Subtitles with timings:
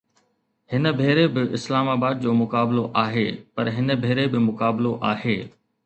[0.71, 5.39] هن ڀيري به اسلام آباد جو مقابلو آهي، پر هن ڀيري به مقابلو آهي